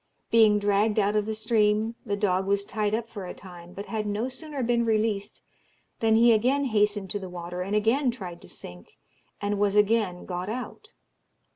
Being 0.31 0.57
dragged 0.57 0.97
out 0.97 1.15
of 1.15 1.27
the 1.27 1.35
stream, 1.35 1.93
the 2.03 2.17
dog 2.17 2.47
was 2.47 2.65
tied 2.65 2.95
up 2.95 3.07
for 3.07 3.27
a 3.27 3.35
time, 3.35 3.71
but 3.73 3.85
had 3.85 4.07
no 4.07 4.29
sooner 4.29 4.63
been 4.63 4.83
released 4.83 5.43
than 5.99 6.15
he 6.15 6.33
again 6.33 6.63
hastened 6.65 7.11
to 7.11 7.19
the 7.19 7.29
water 7.29 7.61
and 7.61 7.75
again 7.75 8.09
tried 8.09 8.41
to 8.41 8.47
sink, 8.47 8.93
and 9.39 9.59
was 9.59 9.75
again 9.75 10.25
got 10.25 10.49
out. 10.49 10.87